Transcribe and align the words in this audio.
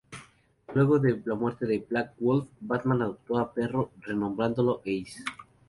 Luego 0.73 0.97
de 0.97 1.21
la 1.25 1.35
muerte 1.35 1.67
de 1.67 1.77
Black 1.87 2.15
Wolf, 2.17 2.47
Batman 2.59 3.03
adoptó 3.03 3.37
a 3.37 3.53
Perro, 3.53 3.91
renombrándolo 3.99 4.79
Ace. 4.81 5.23